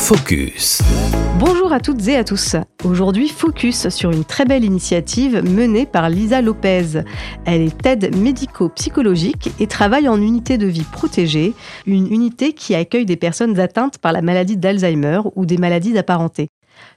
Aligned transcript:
Focus. 0.00 0.80
Bonjour 1.38 1.72
à 1.72 1.78
toutes 1.78 2.08
et 2.08 2.16
à 2.16 2.24
tous. 2.24 2.56
Aujourd'hui, 2.84 3.28
focus 3.28 3.90
sur 3.90 4.10
une 4.10 4.24
très 4.24 4.44
belle 4.44 4.64
initiative 4.64 5.44
menée 5.44 5.86
par 5.86 6.08
Lisa 6.08 6.40
Lopez. 6.40 7.02
Elle 7.44 7.60
est 7.60 7.86
aide 7.86 8.16
médico-psychologique 8.16 9.52
et 9.60 9.68
travaille 9.68 10.08
en 10.08 10.20
unité 10.20 10.58
de 10.58 10.66
vie 10.66 10.86
protégée, 10.90 11.52
une 11.86 12.12
unité 12.12 12.54
qui 12.54 12.74
accueille 12.74 13.04
des 13.04 13.16
personnes 13.16 13.60
atteintes 13.60 13.98
par 13.98 14.12
la 14.12 14.22
maladie 14.22 14.56
d'Alzheimer 14.56 15.20
ou 15.36 15.46
des 15.46 15.58
maladies 15.58 15.96
apparentées. 15.96 16.48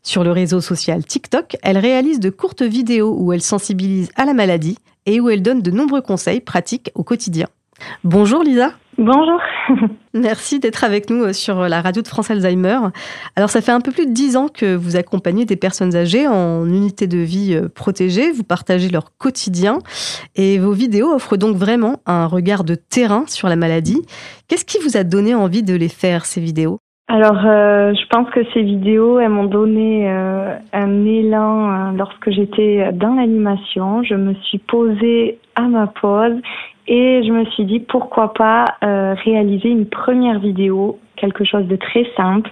Sur 0.02 0.24
le 0.24 0.32
réseau 0.32 0.62
social 0.62 1.04
TikTok, 1.04 1.58
elle 1.62 1.78
réalise 1.78 2.20
de 2.20 2.32
courtes 2.32 2.64
vidéos 2.64 3.16
où 3.20 3.32
elle 3.34 3.44
sensibilise 3.44 4.10
à 4.16 4.26
la 4.26 4.34
maladie 4.34 4.78
et 5.06 5.20
où 5.20 5.30
elle 5.30 5.44
donne 5.44 5.62
de 5.62 5.72
nombreux 5.72 6.02
conseils 6.02 6.42
pratiques 6.42 6.90
au 6.96 7.04
quotidien. 7.04 7.48
Bonjour 8.04 8.44
Lisa. 8.44 8.72
Bonjour. 8.98 9.40
Merci 10.14 10.60
d'être 10.60 10.84
avec 10.84 11.10
nous 11.10 11.24
euh, 11.24 11.34
sur 11.34 11.68
la 11.68 11.82
radio 11.82 12.04
de 12.04 12.08
France 12.08 12.30
Alzheimer. 12.30 12.78
Alors 13.36 13.50
ça 13.50 13.62
fait 13.62 13.72
un 13.72 13.82
peu 13.82 13.92
plus 13.92 14.06
de 14.06 14.14
dix 14.14 14.38
ans 14.38 14.48
que 14.50 14.76
vous 14.76 14.96
accompagnez 14.96 15.46
des 15.46 15.56
personnes 15.56 15.96
âgées 15.96 16.28
en 16.28 16.66
unité 16.68 17.08
de 17.08 17.18
vie 17.18 17.56
euh, 17.56 17.70
protégée, 17.70 18.32
vous 18.32 18.44
partagez 18.44 18.90
leur 18.90 19.18
quotidien 19.18 19.80
et 20.36 20.60
vos 20.60 20.74
vidéos 20.74 21.12
offrent 21.12 21.38
donc 21.38 21.56
vraiment 21.56 21.98
un 22.06 22.28
regard 22.28 22.64
de 22.64 22.76
terrain 22.76 23.24
sur 23.28 23.50
la 23.50 23.56
maladie. 23.56 24.02
Qu'est-ce 24.48 24.66
qui 24.66 24.78
vous 24.84 24.96
a 24.96 25.04
donné 25.04 25.34
envie 25.34 25.64
de 25.64 25.74
les 25.74 25.90
faire, 25.90 26.26
ces 26.26 26.42
vidéos? 26.42 26.78
Alors, 27.08 27.46
euh, 27.46 27.94
je 27.94 28.08
pense 28.10 28.30
que 28.30 28.42
ces 28.54 28.62
vidéos, 28.62 29.20
elles 29.20 29.30
m'ont 29.30 29.44
donné 29.44 30.10
un 30.10 31.06
élan 31.06 31.92
lorsque 31.92 32.32
j'étais 32.32 32.92
dans 32.94 33.16
l'animation. 33.16 34.04
Je 34.04 34.16
me 34.16 34.34
suis 34.36 34.60
posée 34.60 35.38
à 35.56 35.64
ma 35.64 35.88
pause 35.88 36.40
et 36.88 37.24
je 37.24 37.32
me 37.32 37.46
suis 37.46 37.66
dit 37.66 37.80
pourquoi 37.80 38.34
pas 38.34 38.66
euh, 38.84 39.16
réaliser 39.24 39.70
une 39.70 39.86
première 39.86 40.40
vidéo, 40.40 41.00
quelque 41.16 41.46
chose 41.46 41.66
de 41.68 41.76
très 41.76 42.06
simple 42.18 42.52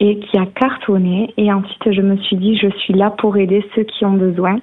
et 0.00 0.18
qui 0.18 0.36
a 0.36 0.46
cartonné. 0.46 1.32
Et 1.36 1.52
ensuite, 1.52 1.92
je 1.92 2.00
me 2.00 2.16
suis 2.16 2.36
dit 2.36 2.56
je 2.56 2.68
suis 2.78 2.94
là 2.94 3.10
pour 3.10 3.36
aider 3.36 3.64
ceux 3.74 3.84
qui 3.84 4.04
ont 4.04 4.14
besoin. 4.14 4.58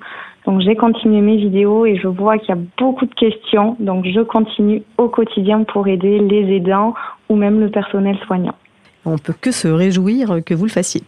Donc 0.45 0.61
j'ai 0.61 0.75
continué 0.75 1.21
mes 1.21 1.37
vidéos 1.37 1.85
et 1.85 1.95
je 1.95 2.07
vois 2.07 2.37
qu'il 2.37 2.49
y 2.49 2.57
a 2.57 2.61
beaucoup 2.77 3.05
de 3.05 3.13
questions. 3.13 3.77
Donc 3.79 4.05
je 4.05 4.21
continue 4.21 4.83
au 4.97 5.07
quotidien 5.07 5.63
pour 5.63 5.87
aider 5.87 6.19
les 6.19 6.55
aidants 6.55 6.93
ou 7.29 7.35
même 7.35 7.59
le 7.59 7.69
personnel 7.69 8.17
soignant. 8.25 8.55
On 9.05 9.17
peut 9.17 9.33
que 9.39 9.51
se 9.51 9.67
réjouir 9.67 10.39
que 10.45 10.53
vous 10.53 10.65
le 10.65 10.71
fassiez. 10.71 11.03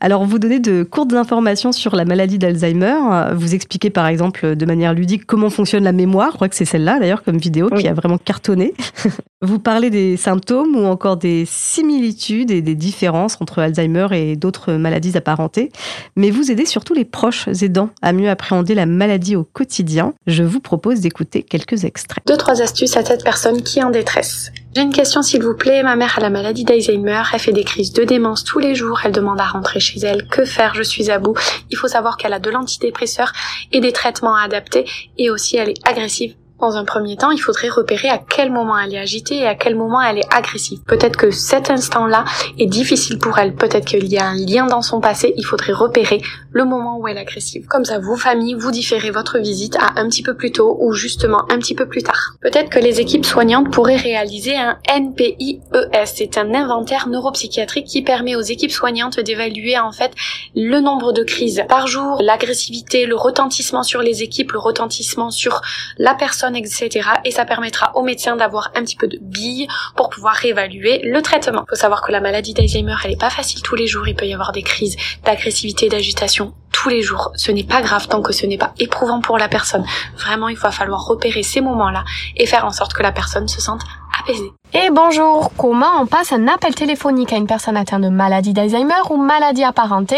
Alors, 0.00 0.24
vous 0.24 0.38
donnez 0.38 0.58
de 0.58 0.82
courtes 0.82 1.12
informations 1.12 1.72
sur 1.72 1.94
la 1.94 2.04
maladie 2.04 2.38
d'Alzheimer. 2.38 2.96
Vous 3.34 3.54
expliquez 3.54 3.90
par 3.90 4.06
exemple 4.06 4.56
de 4.56 4.66
manière 4.66 4.94
ludique 4.94 5.24
comment 5.26 5.50
fonctionne 5.50 5.84
la 5.84 5.92
mémoire. 5.92 6.30
Je 6.32 6.36
crois 6.36 6.48
que 6.48 6.56
c'est 6.56 6.64
celle-là 6.64 6.98
d'ailleurs 6.98 7.22
comme 7.22 7.38
vidéo 7.38 7.68
qui 7.70 7.88
a 7.88 7.94
vraiment 7.94 8.18
cartonné. 8.18 8.74
vous 9.42 9.58
parlez 9.58 9.90
des 9.90 10.16
symptômes 10.16 10.76
ou 10.76 10.84
encore 10.86 11.16
des 11.16 11.44
similitudes 11.46 12.50
et 12.50 12.60
des 12.60 12.74
différences 12.74 13.38
entre 13.40 13.60
Alzheimer 13.60 14.08
et 14.12 14.36
d'autres 14.36 14.74
maladies 14.74 15.16
apparentées. 15.16 15.70
Mais 16.16 16.30
vous 16.30 16.50
aidez 16.50 16.66
surtout 16.66 16.94
les 16.94 17.04
proches 17.04 17.48
aidants 17.62 17.90
à 18.02 18.12
mieux 18.12 18.28
appréhender 18.28 18.74
la 18.74 18.86
maladie 18.86 19.36
au 19.36 19.44
quotidien. 19.44 20.14
Je 20.26 20.42
vous 20.42 20.60
propose 20.60 21.00
d'écouter 21.00 21.42
quelques 21.42 21.84
extraits. 21.84 22.24
Deux, 22.26 22.36
trois 22.36 22.60
astuces 22.60 22.96
à 22.96 23.04
cette 23.04 23.24
personne 23.24 23.62
qui 23.62 23.78
est 23.78 23.84
en 23.84 23.90
détresse. 23.90 24.52
J'ai 24.78 24.84
une 24.84 24.92
question 24.92 25.22
s'il 25.22 25.42
vous 25.42 25.56
plaît. 25.56 25.82
Ma 25.82 25.96
mère 25.96 26.16
a 26.18 26.20
la 26.20 26.30
maladie 26.30 26.62
d'Alzheimer. 26.62 27.20
Elle 27.32 27.40
fait 27.40 27.50
des 27.50 27.64
crises 27.64 27.92
de 27.92 28.04
démence 28.04 28.44
tous 28.44 28.60
les 28.60 28.76
jours. 28.76 29.00
Elle 29.02 29.10
demande 29.10 29.40
à 29.40 29.44
rentrer 29.44 29.80
chez 29.80 29.98
elle. 29.98 30.28
Que 30.28 30.44
faire? 30.44 30.76
Je 30.76 30.84
suis 30.84 31.10
à 31.10 31.18
bout. 31.18 31.36
Il 31.68 31.76
faut 31.76 31.88
savoir 31.88 32.16
qu'elle 32.16 32.32
a 32.32 32.38
de 32.38 32.48
l'antidépresseur 32.48 33.32
et 33.72 33.80
des 33.80 33.90
traitements 33.90 34.36
à 34.36 34.42
adapter. 34.42 34.88
Et 35.16 35.30
aussi, 35.30 35.56
elle 35.56 35.70
est 35.70 35.88
agressive 35.88 36.36
dans 36.60 36.76
un 36.76 36.84
premier 36.84 37.16
temps, 37.16 37.30
il 37.30 37.38
faudrait 37.38 37.68
repérer 37.68 38.08
à 38.08 38.18
quel 38.18 38.50
moment 38.50 38.76
elle 38.78 38.94
est 38.94 38.98
agitée 38.98 39.36
et 39.36 39.46
à 39.46 39.54
quel 39.54 39.76
moment 39.76 40.00
elle 40.02 40.18
est 40.18 40.34
agressive. 40.34 40.80
Peut-être 40.86 41.16
que 41.16 41.30
cet 41.30 41.70
instant-là 41.70 42.24
est 42.58 42.66
difficile 42.66 43.18
pour 43.18 43.38
elle. 43.38 43.54
Peut-être 43.54 43.84
qu'il 43.84 44.06
y 44.08 44.18
a 44.18 44.26
un 44.26 44.34
lien 44.34 44.66
dans 44.66 44.82
son 44.82 45.00
passé. 45.00 45.34
Il 45.36 45.44
faudrait 45.44 45.72
repérer 45.72 46.20
le 46.52 46.64
moment 46.64 46.98
où 46.98 47.06
elle 47.06 47.16
est 47.16 47.20
agressive. 47.20 47.66
Comme 47.66 47.84
ça, 47.84 47.98
vous, 47.98 48.16
famille, 48.16 48.54
vous 48.54 48.70
différez 48.70 49.10
votre 49.10 49.38
visite 49.38 49.76
à 49.76 50.00
un 50.00 50.08
petit 50.08 50.22
peu 50.22 50.34
plus 50.34 50.50
tôt 50.50 50.76
ou 50.80 50.92
justement 50.92 51.42
un 51.50 51.58
petit 51.58 51.74
peu 51.74 51.86
plus 51.86 52.02
tard. 52.02 52.34
Peut-être 52.40 52.70
que 52.70 52.78
les 52.78 53.00
équipes 53.00 53.24
soignantes 53.24 53.70
pourraient 53.70 53.96
réaliser 53.96 54.56
un 54.56 54.78
NPIES. 54.88 55.60
C'est 56.06 56.38
un 56.38 56.54
inventaire 56.54 57.08
neuropsychiatrique 57.08 57.86
qui 57.86 58.02
permet 58.02 58.34
aux 58.34 58.40
équipes 58.40 58.72
soignantes 58.72 59.20
d'évaluer 59.20 59.78
en 59.78 59.92
fait 59.92 60.12
le 60.56 60.80
nombre 60.80 61.12
de 61.12 61.22
crises 61.22 61.62
par 61.68 61.86
jour, 61.86 62.20
l'agressivité, 62.20 63.06
le 63.06 63.16
retentissement 63.16 63.82
sur 63.82 64.02
les 64.02 64.22
équipes, 64.22 64.52
le 64.52 64.58
retentissement 64.58 65.30
sur 65.30 65.60
la 65.98 66.14
personne 66.14 66.47
etc. 66.54 67.08
Et 67.24 67.30
ça 67.30 67.44
permettra 67.44 67.92
aux 67.94 68.02
médecins 68.02 68.36
d'avoir 68.36 68.70
un 68.74 68.82
petit 68.82 68.96
peu 68.96 69.08
de 69.08 69.18
billes 69.20 69.68
pour 69.96 70.08
pouvoir 70.10 70.34
réévaluer 70.34 71.00
le 71.04 71.20
traitement. 71.22 71.64
Il 71.66 71.70
faut 71.70 71.80
savoir 71.80 72.02
que 72.02 72.12
la 72.12 72.20
maladie 72.20 72.54
d'Alzheimer, 72.54 72.96
elle 73.04 73.12
est 73.12 73.20
pas 73.20 73.30
facile 73.30 73.62
tous 73.62 73.74
les 73.74 73.86
jours. 73.86 74.06
Il 74.08 74.14
peut 74.14 74.26
y 74.26 74.34
avoir 74.34 74.52
des 74.52 74.62
crises 74.62 74.96
d'agressivité, 75.24 75.88
d'agitation 75.88 76.54
tous 76.72 76.88
les 76.88 77.02
jours. 77.02 77.32
Ce 77.34 77.50
n'est 77.50 77.64
pas 77.64 77.82
grave 77.82 78.06
tant 78.08 78.22
que 78.22 78.32
ce 78.32 78.46
n'est 78.46 78.58
pas 78.58 78.72
éprouvant 78.78 79.20
pour 79.20 79.38
la 79.38 79.48
personne. 79.48 79.84
Vraiment, 80.16 80.48
il 80.48 80.56
va 80.56 80.70
falloir 80.70 81.04
repérer 81.06 81.42
ces 81.42 81.60
moments-là 81.60 82.04
et 82.36 82.46
faire 82.46 82.64
en 82.64 82.70
sorte 82.70 82.94
que 82.94 83.02
la 83.02 83.12
personne 83.12 83.48
se 83.48 83.60
sente 83.60 83.82
apaisée. 84.20 84.52
Et 84.74 84.90
bonjour, 84.90 85.50
comment 85.56 86.00
on 86.00 86.06
passe 86.06 86.32
un 86.32 86.46
appel 86.46 86.74
téléphonique 86.74 87.32
à 87.32 87.36
une 87.36 87.46
personne 87.46 87.76
atteinte 87.76 88.02
de 88.02 88.08
maladie 88.08 88.52
d'Alzheimer 88.52 89.02
ou 89.10 89.16
maladie 89.16 89.64
apparentée? 89.64 90.16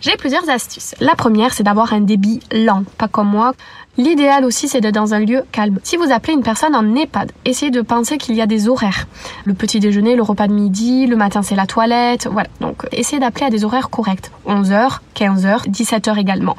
J'ai 0.00 0.16
plusieurs 0.16 0.48
astuces. 0.48 0.94
La 1.00 1.14
première, 1.14 1.52
c'est 1.52 1.62
d'avoir 1.62 1.92
un 1.92 2.00
débit 2.00 2.40
lent, 2.52 2.84
pas 2.96 3.08
comme 3.08 3.28
moi. 3.28 3.52
L'idéal 4.00 4.46
aussi, 4.46 4.66
c'est 4.66 4.80
d'être 4.80 4.94
dans 4.94 5.12
un 5.12 5.18
lieu 5.18 5.44
calme. 5.52 5.78
Si 5.82 5.98
vous 5.98 6.10
appelez 6.10 6.32
une 6.32 6.42
personne 6.42 6.74
en 6.74 6.94
EHPAD, 6.96 7.32
essayez 7.44 7.70
de 7.70 7.82
penser 7.82 8.16
qu'il 8.16 8.34
y 8.34 8.40
a 8.40 8.46
des 8.46 8.66
horaires. 8.66 9.06
Le 9.44 9.52
petit 9.52 9.78
déjeuner, 9.78 10.16
le 10.16 10.22
repas 10.22 10.48
de 10.48 10.54
midi, 10.54 11.06
le 11.06 11.16
matin 11.16 11.42
c'est 11.42 11.54
la 11.54 11.66
toilette, 11.66 12.26
voilà. 12.26 12.48
Donc 12.62 12.86
essayez 12.92 13.20
d'appeler 13.20 13.44
à 13.44 13.50
des 13.50 13.62
horaires 13.62 13.90
corrects. 13.90 14.30
11h, 14.46 15.00
15h, 15.14 15.68
17h 15.68 16.18
également. 16.18 16.56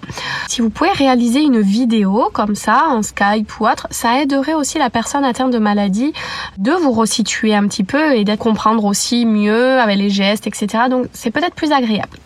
Si 0.49 0.61
vous 0.61 0.69
pouvez 0.69 0.91
réaliser 0.91 1.41
une 1.41 1.61
vidéo 1.61 2.29
comme 2.31 2.53
ça, 2.53 2.83
en 2.89 3.01
Skype 3.01 3.59
ou 3.59 3.65
autre, 3.65 3.87
ça 3.89 4.21
aiderait 4.21 4.53
aussi 4.53 4.77
la 4.77 4.91
personne 4.91 5.25
atteinte 5.25 5.49
de 5.49 5.57
maladie 5.57 6.13
de 6.59 6.73
vous 6.73 6.91
resituer 6.91 7.55
un 7.55 7.67
petit 7.67 7.83
peu 7.83 8.13
et 8.13 8.23
d'être 8.23 8.37
comprendre 8.37 8.85
aussi 8.85 9.25
mieux 9.25 9.79
avec 9.79 9.97
les 9.97 10.11
gestes, 10.11 10.45
etc. 10.45 10.83
Donc 10.91 11.07
c'est 11.11 11.31
peut-être 11.31 11.55
plus 11.55 11.71
agréable. 11.71 12.19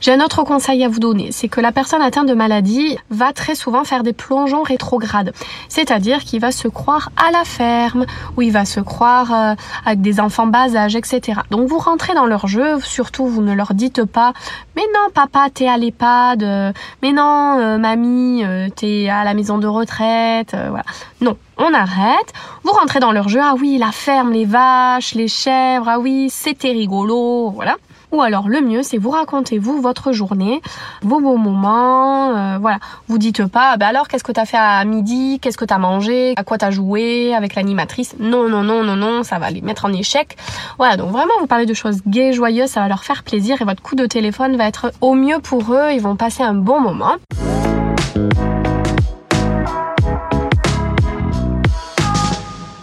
J'ai 0.00 0.12
un 0.12 0.20
autre 0.20 0.42
conseil 0.44 0.82
à 0.82 0.88
vous 0.88 0.98
donner, 0.98 1.28
c'est 1.30 1.48
que 1.48 1.60
la 1.60 1.72
personne 1.72 2.02
atteinte 2.02 2.26
de 2.26 2.34
maladie 2.34 2.96
va 3.10 3.32
très 3.32 3.54
souvent 3.54 3.84
faire 3.84 4.02
des 4.02 4.12
plongeons 4.12 4.61
rétrogrades. 4.62 5.32
C'est-à-dire 5.68 6.20
qu'il 6.20 6.40
va 6.40 6.52
se 6.52 6.68
croire 6.68 7.10
à 7.16 7.30
la 7.30 7.44
ferme, 7.44 8.06
ou 8.36 8.42
il 8.42 8.52
va 8.52 8.64
se 8.64 8.80
croire 8.80 9.32
euh, 9.32 9.54
avec 9.84 10.00
des 10.00 10.20
enfants 10.20 10.46
bas 10.46 10.74
âge, 10.76 10.96
etc. 10.96 11.40
Donc 11.50 11.68
vous 11.68 11.78
rentrez 11.78 12.14
dans 12.14 12.26
leur 12.26 12.46
jeu, 12.46 12.80
surtout 12.80 13.26
vous 13.26 13.42
ne 13.42 13.54
leur 13.54 13.74
dites 13.74 14.04
pas 14.04 14.32
mais 14.76 14.82
non 14.94 15.10
papa 15.12 15.48
t'es 15.52 15.68
à 15.68 15.76
l'EHPAD, 15.76 16.42
euh, 16.42 16.72
mais 17.02 17.12
non 17.12 17.58
euh, 17.58 17.78
mamie 17.78 18.42
t'es 18.76 19.08
à 19.08 19.24
la 19.24 19.34
maison 19.34 19.58
de 19.58 19.66
retraite, 19.66 20.56
voilà. 20.68 20.84
Non, 21.20 21.36
on 21.58 21.72
arrête, 21.74 22.32
vous 22.64 22.72
rentrez 22.72 23.00
dans 23.00 23.12
leur 23.12 23.28
jeu, 23.28 23.40
ah 23.42 23.54
oui 23.58 23.76
la 23.78 23.92
ferme, 23.92 24.32
les 24.32 24.46
vaches, 24.46 25.14
les 25.14 25.28
chèvres, 25.28 25.88
ah 25.88 25.98
oui 25.98 26.28
c'était 26.30 26.72
rigolo, 26.72 27.50
voilà. 27.50 27.76
Ou 28.12 28.20
alors 28.20 28.48
le 28.48 28.60
mieux, 28.60 28.82
c'est 28.82 28.98
vous 28.98 29.08
racontez 29.10 29.58
vous 29.58 29.80
votre 29.80 30.12
journée, 30.12 30.60
vos 31.00 31.18
beaux 31.18 31.38
moments, 31.38 32.36
euh, 32.36 32.58
voilà. 32.58 32.78
Vous 33.08 33.16
dites 33.16 33.46
pas, 33.46 33.78
bah 33.78 33.86
alors 33.86 34.06
qu'est-ce 34.06 34.22
que 34.22 34.32
t'as 34.32 34.44
fait 34.44 34.58
à 34.58 34.84
midi, 34.84 35.38
qu'est-ce 35.40 35.56
que 35.56 35.64
t'as 35.64 35.78
mangé, 35.78 36.34
à 36.36 36.44
quoi 36.44 36.58
t'as 36.58 36.70
joué 36.70 37.34
avec 37.34 37.54
l'animatrice. 37.54 38.14
Non, 38.20 38.50
non, 38.50 38.62
non, 38.62 38.84
non, 38.84 38.96
non, 38.96 39.22
ça 39.22 39.38
va 39.38 39.50
les 39.50 39.62
mettre 39.62 39.86
en 39.86 39.92
échec. 39.94 40.36
Voilà, 40.76 40.98
donc 40.98 41.10
vraiment 41.10 41.32
vous 41.40 41.46
parlez 41.46 41.64
de 41.64 41.72
choses 41.72 42.02
gaies, 42.06 42.34
joyeuses, 42.34 42.68
ça 42.68 42.80
va 42.80 42.88
leur 42.88 43.02
faire 43.02 43.22
plaisir 43.22 43.62
et 43.62 43.64
votre 43.64 43.82
coup 43.82 43.94
de 43.94 44.04
téléphone 44.04 44.56
va 44.56 44.68
être 44.68 44.92
au 45.00 45.14
mieux 45.14 45.38
pour 45.38 45.72
eux, 45.72 45.92
ils 45.92 46.02
vont 46.02 46.16
passer 46.16 46.42
un 46.42 46.54
bon 46.54 46.80
moment. 46.80 47.16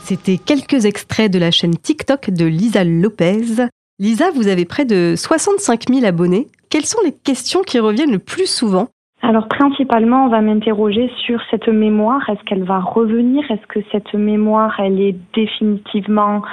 C'était 0.06 0.40
quelques 0.40 0.86
extraits 0.86 1.32
de 1.32 1.38
la 1.38 1.52
chaîne 1.52 1.78
TikTok 1.78 2.32
de 2.32 2.46
Lisa 2.46 2.84
Lopez. 2.84 3.70
Lisa, 4.00 4.32
vous 4.34 4.48
avez 4.48 4.64
près 4.64 4.86
de 4.86 5.16
65 5.18 5.90
000 5.90 6.06
abonnés. 6.06 6.48
Quelles 6.70 6.86
sont 6.86 7.02
les 7.04 7.12
questions 7.12 7.60
qui 7.62 7.80
reviennent 7.80 8.14
le 8.14 8.20
plus 8.20 8.50
souvent? 8.50 8.88
Alors 9.22 9.50
principalement, 9.50 10.24
on 10.24 10.30
va 10.30 10.40
m'interroger 10.40 11.12
sur 11.26 11.42
cette 11.52 11.68
mémoire. 11.68 12.22
Est-ce 12.30 12.42
qu'elle 12.46 12.64
va 12.64 12.80
revenir? 12.80 13.44
Est-ce 13.52 13.68
que 13.68 13.82
cette 13.92 14.14
mémoire, 14.14 14.80
elle 14.80 15.02
est 15.02 15.18
définitivement 15.36 16.44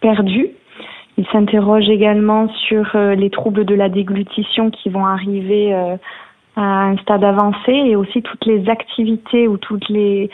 perdue? 0.00 0.48
Il 1.16 1.24
s'interroge 1.28 1.88
également 1.88 2.48
sur 2.66 2.84
euh, 2.96 3.14
les 3.14 3.30
troubles 3.30 3.64
de 3.64 3.76
la 3.76 3.88
déglutition 3.88 4.70
qui 4.70 4.90
vont 4.90 5.06
arriver 5.06 5.72
euh, 5.72 5.96
à 6.56 6.86
un 6.88 6.96
stade 6.98 7.22
avancé 7.22 7.70
et 7.70 7.94
aussi 7.94 8.20
toutes 8.20 8.44
les 8.46 8.68
activités 8.68 9.46
ou 9.46 9.58
toutes 9.58 9.88
les 9.88 10.28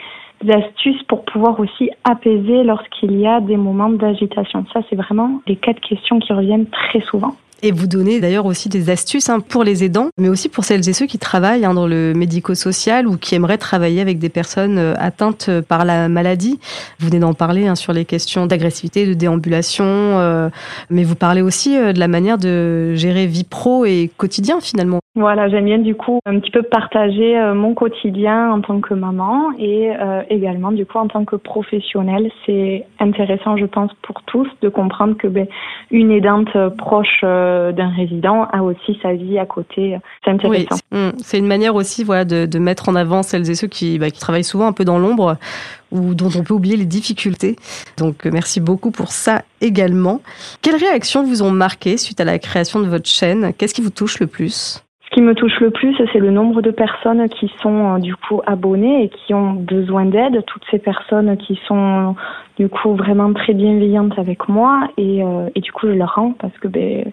astuces 0.50 1.02
pour 1.04 1.24
pouvoir 1.24 1.58
aussi 1.60 1.90
apaiser 2.04 2.64
lorsqu'il 2.64 3.18
y 3.18 3.26
a 3.26 3.40
des 3.40 3.56
moments 3.56 3.90
d'agitation. 3.90 4.64
Ça, 4.72 4.80
c'est 4.88 4.96
vraiment 4.96 5.40
les 5.46 5.56
quatre 5.56 5.80
questions 5.80 6.18
qui 6.18 6.32
reviennent 6.32 6.66
très 6.66 7.00
souvent. 7.00 7.34
Et 7.64 7.70
vous 7.70 7.86
donnez 7.86 8.18
d'ailleurs 8.18 8.46
aussi 8.46 8.68
des 8.68 8.90
astuces 8.90 9.28
hein, 9.28 9.38
pour 9.38 9.62
les 9.62 9.84
aidants, 9.84 10.08
mais 10.18 10.28
aussi 10.28 10.48
pour 10.48 10.64
celles 10.64 10.88
et 10.88 10.92
ceux 10.92 11.06
qui 11.06 11.20
travaillent 11.20 11.64
hein, 11.64 11.74
dans 11.74 11.86
le 11.86 12.12
médico-social 12.12 13.06
ou 13.06 13.16
qui 13.16 13.36
aimeraient 13.36 13.56
travailler 13.56 14.00
avec 14.00 14.18
des 14.18 14.30
personnes 14.30 14.78
euh, 14.78 14.94
atteintes 14.98 15.48
par 15.68 15.84
la 15.84 16.08
maladie. 16.08 16.58
Vous 16.98 17.06
venez 17.06 17.20
d'en 17.20 17.34
parler 17.34 17.68
hein, 17.68 17.76
sur 17.76 17.92
les 17.92 18.04
questions 18.04 18.46
d'agressivité, 18.46 19.06
de 19.06 19.14
déambulation, 19.14 19.84
euh, 19.86 20.48
mais 20.90 21.04
vous 21.04 21.14
parlez 21.14 21.40
aussi 21.40 21.78
euh, 21.78 21.92
de 21.92 22.00
la 22.00 22.08
manière 22.08 22.36
de 22.36 22.96
gérer 22.96 23.26
vie 23.26 23.46
pro 23.48 23.84
et 23.84 24.10
quotidien 24.16 24.58
finalement. 24.60 24.98
Voilà, 25.14 25.48
j'aime 25.48 25.66
bien 25.66 25.78
du 25.78 25.94
coup 25.94 26.18
un 26.26 26.40
petit 26.40 26.50
peu 26.50 26.62
partager 26.62 27.38
mon 27.54 27.74
quotidien 27.74 28.50
en 28.50 28.62
tant 28.62 28.80
que 28.80 28.94
maman 28.94 29.50
et 29.58 29.90
également 30.30 30.72
du 30.72 30.86
coup 30.86 30.96
en 30.96 31.06
tant 31.06 31.26
que 31.26 31.36
professionnelle. 31.36 32.30
C'est 32.46 32.86
intéressant, 32.98 33.58
je 33.58 33.66
pense, 33.66 33.90
pour 34.00 34.22
tous 34.22 34.48
de 34.62 34.70
comprendre 34.70 35.18
que 35.18 35.26
ben, 35.26 35.46
une 35.90 36.10
aidante 36.12 36.56
proche 36.78 37.22
d'un 37.72 37.90
résident 37.90 38.44
a 38.52 38.62
aussi 38.62 38.98
sa 39.02 39.12
vie 39.12 39.38
à 39.38 39.46
côté. 39.46 39.98
C'est 40.24 40.30
intéressant. 40.30 40.76
Hmm, 40.90 41.10
c'est 41.18 41.38
une 41.38 41.46
manière 41.46 41.74
aussi 41.74 42.04
voilà, 42.04 42.24
de, 42.24 42.46
de, 42.46 42.58
mettre 42.58 42.88
en 42.88 42.94
avant 42.94 43.22
celles 43.22 43.50
et 43.50 43.54
ceux 43.54 43.68
qui, 43.68 43.98
bah, 43.98 44.10
qui 44.10 44.20
travaillent 44.20 44.44
souvent 44.44 44.66
un 44.66 44.72
peu 44.72 44.84
dans 44.84 44.98
l'ombre 44.98 45.36
ou 45.92 46.14
dont 46.14 46.30
on 46.36 46.42
peut 46.42 46.54
oublier 46.54 46.76
les 46.76 46.86
difficultés. 46.86 47.56
Donc 47.98 48.26
euh, 48.26 48.30
merci 48.32 48.60
beaucoup 48.60 48.90
pour 48.90 49.08
ça 49.08 49.42
également. 49.60 50.20
Quelles 50.62 50.76
réactions 50.76 51.22
vous 51.22 51.42
ont 51.42 51.50
marqué 51.50 51.96
suite 51.96 52.20
à 52.20 52.24
la 52.24 52.38
création 52.38 52.80
de 52.80 52.86
votre 52.86 53.08
chaîne? 53.08 53.52
Qu'est-ce 53.56 53.74
qui 53.74 53.82
vous 53.82 53.90
touche 53.90 54.18
le 54.18 54.26
plus? 54.26 54.82
Ce 55.04 55.16
qui 55.16 55.22
me 55.22 55.34
touche 55.34 55.60
le 55.60 55.70
plus, 55.70 55.94
c'est 56.10 56.18
le 56.18 56.30
nombre 56.30 56.62
de 56.62 56.70
personnes 56.70 57.28
qui 57.28 57.52
sont 57.62 57.96
euh, 57.96 57.98
du 57.98 58.16
coup 58.16 58.40
abonnées 58.46 59.04
et 59.04 59.08
qui 59.10 59.34
ont 59.34 59.52
besoin 59.52 60.06
d'aide. 60.06 60.42
Toutes 60.46 60.64
ces 60.70 60.78
personnes 60.78 61.36
qui 61.36 61.60
sont 61.68 62.16
du 62.58 62.68
coup 62.68 62.94
vraiment 62.94 63.32
très 63.32 63.52
bienveillantes 63.52 64.18
avec 64.18 64.48
moi 64.48 64.88
et, 64.96 65.22
euh, 65.22 65.48
et 65.54 65.60
du 65.60 65.70
coup 65.72 65.86
je 65.86 65.92
leur 65.92 66.14
rends 66.14 66.32
parce 66.32 66.56
que 66.58 66.68
ben, 66.68 67.12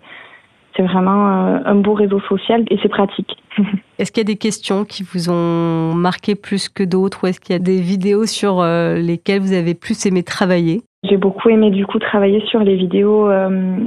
c'est 0.79 0.85
vraiment 0.85 1.59
un 1.65 1.75
beau 1.75 1.93
réseau 1.93 2.21
social 2.21 2.63
et 2.69 2.79
c'est 2.81 2.89
pratique. 2.89 3.35
Est-ce 3.99 4.11
qu'il 4.13 4.21
y 4.21 4.25
a 4.25 4.31
des 4.33 4.37
questions 4.37 4.85
qui 4.85 5.03
vous 5.03 5.29
ont 5.29 5.93
marqué 5.93 6.35
plus 6.35 6.69
que 6.69 6.83
d'autres 6.83 7.23
ou 7.23 7.27
est-ce 7.27 7.41
qu'il 7.41 7.53
y 7.53 7.55
a 7.57 7.59
des 7.59 7.81
vidéos 7.81 8.25
sur 8.25 8.61
euh, 8.61 8.95
lesquelles 8.95 9.41
vous 9.41 9.51
avez 9.51 9.73
plus 9.73 10.05
aimé 10.05 10.23
travailler? 10.23 10.81
J'ai 11.03 11.17
beaucoup 11.17 11.49
aimé 11.49 11.69
du 11.69 11.85
coup 11.85 11.99
travailler 11.99 12.41
sur 12.47 12.59
les 12.59 12.75
vidéos 12.75 13.29
euh, 13.29 13.77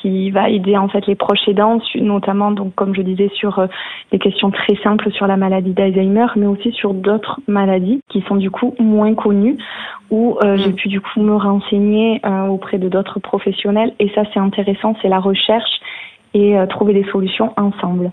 qui 0.00 0.30
va 0.30 0.48
aider 0.48 0.76
en 0.76 0.88
fait 0.88 1.06
les 1.06 1.14
proches 1.14 1.46
aidants, 1.46 1.80
notamment 1.96 2.52
donc 2.52 2.74
comme 2.74 2.94
je 2.94 3.02
disais 3.02 3.30
sur 3.34 3.58
euh, 3.58 3.66
les 4.12 4.18
questions 4.18 4.50
très 4.50 4.76
simples 4.82 5.10
sur 5.12 5.26
la 5.26 5.36
maladie 5.36 5.72
d'Alzheimer, 5.72 6.26
mais 6.36 6.46
aussi 6.46 6.72
sur 6.72 6.94
d'autres 6.94 7.40
maladies 7.46 8.00
qui 8.08 8.22
sont 8.28 8.36
du 8.36 8.50
coup 8.50 8.74
moins 8.78 9.14
connues 9.14 9.58
où 10.10 10.38
j'ai 10.42 10.70
mm. 10.70 10.74
pu 10.74 10.88
du 10.88 11.00
coup 11.00 11.20
me 11.20 11.36
renseigner 11.36 12.20
auprès 12.48 12.78
de 12.78 12.88
d'autres 12.88 13.20
professionnels 13.20 13.92
et 14.00 14.10
ça 14.14 14.22
c'est 14.34 14.40
intéressant, 14.40 14.96
c'est 15.00 15.08
la 15.08 15.20
recherche 15.20 15.80
et 16.34 16.56
trouver 16.68 16.94
des 16.94 17.04
solutions 17.10 17.52
ensemble. 17.56 18.10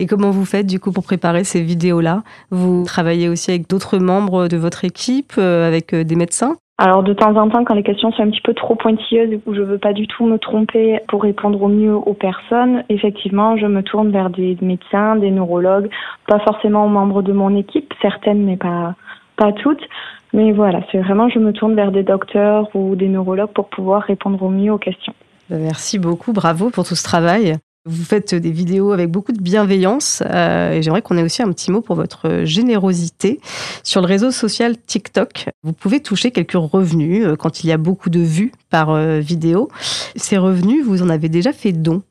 Et 0.00 0.06
comment 0.06 0.30
vous 0.30 0.46
faites 0.46 0.66
du 0.66 0.80
coup 0.80 0.92
pour 0.92 1.04
préparer 1.04 1.44
ces 1.44 1.60
vidéos-là? 1.60 2.22
Vous 2.50 2.84
travaillez 2.86 3.28
aussi 3.28 3.50
avec 3.50 3.68
d'autres 3.68 3.98
membres 3.98 4.48
de 4.48 4.56
votre 4.56 4.86
équipe, 4.86 5.34
euh, 5.36 5.68
avec 5.68 5.92
euh, 5.92 6.04
des 6.04 6.16
médecins? 6.16 6.56
Alors 6.78 7.02
de 7.02 7.12
temps 7.12 7.36
en 7.36 7.50
temps, 7.50 7.64
quand 7.64 7.74
les 7.74 7.82
questions 7.82 8.10
sont 8.10 8.22
un 8.22 8.30
petit 8.30 8.40
peu 8.40 8.54
trop 8.54 8.76
pointilleuses 8.76 9.40
où 9.44 9.52
je 9.52 9.60
veux 9.60 9.76
pas 9.76 9.92
du 9.92 10.06
tout 10.06 10.24
me 10.24 10.38
tromper 10.38 11.00
pour 11.08 11.22
répondre 11.22 11.60
au 11.60 11.68
mieux 11.68 11.94
aux 11.94 12.14
personnes, 12.14 12.82
effectivement, 12.88 13.58
je 13.58 13.66
me 13.66 13.82
tourne 13.82 14.10
vers 14.10 14.30
des 14.30 14.56
médecins, 14.62 15.16
des 15.16 15.30
neurologues, 15.30 15.90
pas 16.26 16.38
forcément 16.38 16.86
aux 16.86 16.88
membres 16.88 17.20
de 17.20 17.34
mon 17.34 17.54
équipe, 17.54 17.92
certaines 18.00 18.42
mais 18.42 18.56
pas 18.56 18.94
pas 19.36 19.52
toutes. 19.52 19.86
Mais 20.32 20.52
voilà, 20.52 20.80
c'est 20.90 20.98
vraiment 20.98 21.28
je 21.28 21.38
me 21.38 21.52
tourne 21.52 21.74
vers 21.74 21.92
des 21.92 22.04
docteurs 22.04 22.74
ou 22.74 22.96
des 22.96 23.08
neurologues 23.08 23.52
pour 23.52 23.68
pouvoir 23.68 24.00
répondre 24.00 24.42
au 24.42 24.48
mieux 24.48 24.72
aux 24.72 24.78
questions. 24.78 25.14
Ben, 25.50 25.58
merci 25.60 25.98
beaucoup, 25.98 26.32
bravo 26.32 26.70
pour 26.70 26.86
tout 26.86 26.94
ce 26.94 27.02
travail. 27.02 27.56
Vous 27.84 28.04
faites 28.04 28.36
des 28.36 28.52
vidéos 28.52 28.92
avec 28.92 29.10
beaucoup 29.10 29.32
de 29.32 29.42
bienveillance 29.42 30.22
euh, 30.24 30.74
et 30.74 30.82
j'aimerais 30.82 31.02
qu'on 31.02 31.16
ait 31.16 31.24
aussi 31.24 31.42
un 31.42 31.50
petit 31.50 31.72
mot 31.72 31.80
pour 31.80 31.96
votre 31.96 32.44
générosité. 32.44 33.40
Sur 33.82 34.00
le 34.00 34.06
réseau 34.06 34.30
social 34.30 34.76
TikTok, 34.76 35.46
vous 35.64 35.72
pouvez 35.72 35.98
toucher 35.98 36.30
quelques 36.30 36.52
revenus 36.52 37.26
euh, 37.26 37.34
quand 37.34 37.64
il 37.64 37.66
y 37.66 37.72
a 37.72 37.78
beaucoup 37.78 38.10
de 38.10 38.20
vues 38.20 38.52
par 38.70 38.90
euh, 38.90 39.18
vidéo. 39.18 39.68
Ces 40.14 40.38
revenus, 40.38 40.84
vous 40.84 41.02
en 41.02 41.08
avez 41.08 41.28
déjà 41.28 41.52
fait 41.52 41.72
don? 41.72 42.02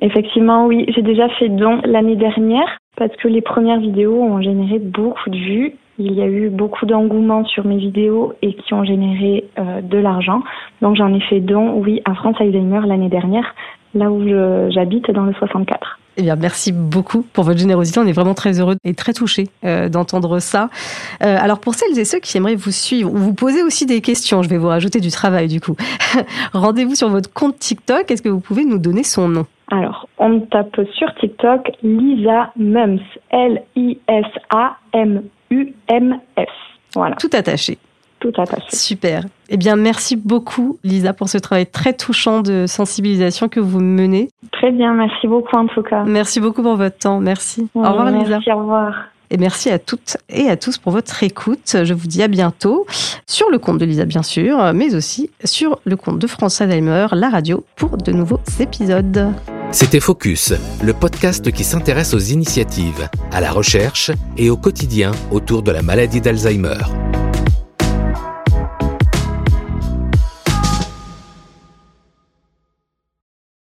Effectivement, 0.00 0.66
oui, 0.66 0.84
j'ai 0.94 1.02
déjà 1.02 1.28
fait 1.30 1.48
don 1.48 1.80
l'année 1.84 2.16
dernière 2.16 2.78
parce 2.96 3.16
que 3.16 3.26
les 3.26 3.42
premières 3.42 3.80
vidéos 3.80 4.22
ont 4.22 4.40
généré 4.40 4.78
beaucoup 4.78 5.30
de 5.30 5.36
vues. 5.36 5.74
Il 5.98 6.12
y 6.12 6.22
a 6.22 6.26
eu 6.26 6.48
beaucoup 6.48 6.86
d'engouement 6.86 7.44
sur 7.44 7.66
mes 7.66 7.76
vidéos 7.76 8.32
et 8.40 8.54
qui 8.54 8.72
ont 8.74 8.82
généré 8.82 9.44
de 9.58 9.98
l'argent. 9.98 10.42
Donc 10.80 10.96
j'en 10.96 11.12
ai 11.12 11.20
fait 11.20 11.40
don, 11.40 11.74
oui, 11.74 12.00
à 12.04 12.14
France 12.14 12.36
Alzheimer 12.40 12.80
l'année 12.86 13.10
dernière 13.10 13.54
là 13.94 14.10
où 14.10 14.22
j'habite, 14.70 15.10
dans 15.10 15.24
le 15.24 15.34
64. 15.34 15.98
Eh 16.18 16.22
bien, 16.22 16.36
merci 16.36 16.72
beaucoup 16.72 17.22
pour 17.32 17.44
votre 17.44 17.58
générosité. 17.58 17.98
On 17.98 18.06
est 18.06 18.12
vraiment 18.12 18.34
très 18.34 18.60
heureux 18.60 18.76
et 18.84 18.92
très 18.92 19.14
touchés 19.14 19.48
euh, 19.64 19.88
d'entendre 19.88 20.40
ça. 20.40 20.68
Euh, 21.22 21.36
alors, 21.40 21.58
pour 21.58 21.74
celles 21.74 21.98
et 21.98 22.04
ceux 22.04 22.18
qui 22.18 22.36
aimeraient 22.36 22.54
vous 22.54 22.70
suivre, 22.70 23.10
vous 23.10 23.32
poser 23.32 23.62
aussi 23.62 23.86
des 23.86 24.02
questions, 24.02 24.42
je 24.42 24.48
vais 24.50 24.58
vous 24.58 24.68
rajouter 24.68 25.00
du 25.00 25.10
travail 25.10 25.48
du 25.48 25.60
coup. 25.60 25.74
Rendez-vous 26.52 26.94
sur 26.94 27.08
votre 27.08 27.32
compte 27.32 27.58
TikTok. 27.58 28.10
Est-ce 28.10 28.20
que 28.20 28.28
vous 28.28 28.40
pouvez 28.40 28.64
nous 28.64 28.78
donner 28.78 29.04
son 29.04 29.28
nom? 29.28 29.46
Alors, 29.70 30.06
on 30.18 30.40
tape 30.40 30.80
sur 30.92 31.14
TikTok 31.14 31.70
Lisa 31.82 32.52
Mums. 32.56 33.00
L-I-S-A-M-U-M-S. 35.52 36.48
Voilà. 36.94 37.16
Tout 37.16 37.30
attaché 37.32 37.78
tout 38.22 38.32
Super. 38.68 39.24
Eh 39.48 39.56
bien, 39.56 39.76
merci 39.76 40.16
beaucoup, 40.16 40.78
Lisa, 40.84 41.12
pour 41.12 41.28
ce 41.28 41.38
travail 41.38 41.66
très 41.66 41.92
touchant 41.92 42.40
de 42.40 42.66
sensibilisation 42.66 43.48
que 43.48 43.58
vous 43.60 43.80
menez. 43.80 44.28
Très 44.52 44.70
bien, 44.70 44.94
merci 44.94 45.26
beaucoup 45.26 45.56
en 45.56 45.66
tout 45.66 45.82
cas. 45.82 46.04
Merci 46.04 46.40
beaucoup 46.40 46.62
pour 46.62 46.76
votre 46.76 46.96
temps. 46.96 47.18
Merci. 47.18 47.68
au 47.74 47.82
revoir, 47.82 48.10
Lisa. 48.10 48.28
Merci, 48.28 48.52
au 48.52 48.58
revoir. 48.58 48.94
Et 49.30 49.38
merci 49.38 49.70
à 49.70 49.78
toutes 49.78 50.18
et 50.28 50.48
à 50.48 50.56
tous 50.56 50.78
pour 50.78 50.92
votre 50.92 51.22
écoute. 51.22 51.76
Je 51.82 51.94
vous 51.94 52.06
dis 52.06 52.22
à 52.22 52.28
bientôt 52.28 52.86
sur 53.26 53.50
le 53.50 53.58
compte 53.58 53.78
de 53.78 53.86
Lisa, 53.86 54.04
bien 54.04 54.22
sûr, 54.22 54.72
mais 54.74 54.94
aussi 54.94 55.30
sur 55.42 55.80
le 55.84 55.96
compte 55.96 56.18
de 56.18 56.26
France 56.26 56.60
Alzheimer, 56.60 57.06
la 57.12 57.30
radio, 57.30 57.64
pour 57.76 57.96
de 57.96 58.12
nouveaux 58.12 58.40
épisodes. 58.60 59.32
C'était 59.72 60.00
Focus, 60.00 60.52
le 60.82 60.92
podcast 60.92 61.50
qui 61.50 61.64
s'intéresse 61.64 62.12
aux 62.12 62.18
initiatives, 62.18 63.08
à 63.30 63.40
la 63.40 63.50
recherche 63.50 64.10
et 64.36 64.50
au 64.50 64.56
quotidien 64.58 65.12
autour 65.30 65.62
de 65.62 65.72
la 65.72 65.80
maladie 65.80 66.20
d'Alzheimer. 66.20 66.76